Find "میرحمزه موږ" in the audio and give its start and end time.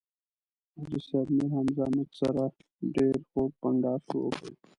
1.35-2.09